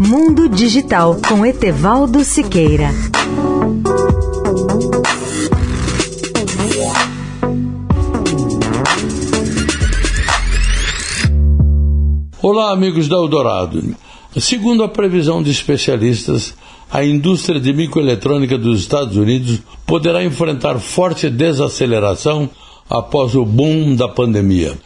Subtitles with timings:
[0.00, 2.90] Mundo Digital com Etevaldo Siqueira.
[12.40, 13.96] Olá, amigos da Eldorado.
[14.38, 16.54] Segundo a previsão de especialistas,
[16.88, 22.48] a indústria de microeletrônica dos Estados Unidos poderá enfrentar forte desaceleração
[22.88, 24.78] após o boom da pandemia.